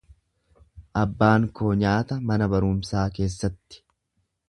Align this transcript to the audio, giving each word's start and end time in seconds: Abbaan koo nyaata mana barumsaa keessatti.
Abbaan 1.01 1.45
koo 1.61 1.75
nyaata 1.83 2.19
mana 2.31 2.51
barumsaa 2.55 3.07
keessatti. 3.19 3.87